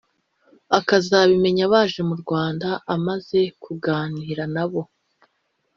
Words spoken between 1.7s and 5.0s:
baje mu Rwanda amaze kuganira nabo